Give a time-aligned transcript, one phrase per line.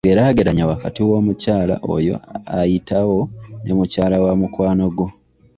[0.07, 2.15] Geraageranya wakati w'omukyala oyo
[2.59, 3.19] ayitawo
[3.63, 5.07] ne mukyala wa mukwano gwo.